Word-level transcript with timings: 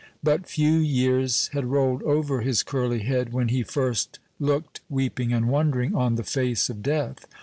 But 0.23 0.47
few 0.49 0.71
years 0.79 1.51
had 1.53 1.65
rolled 1.65 2.01
over 2.01 2.41
his 2.41 2.63
curly 2.63 3.03
head, 3.03 3.31
when 3.33 3.49
he 3.49 3.61
first 3.61 4.17
looked, 4.39 4.81
weeping 4.89 5.31
and 5.31 5.47
wondering, 5.47 5.93
on 5.93 6.15
the 6.15 6.23
face 6.23 6.71
of 6.71 6.81
death. 6.81 7.27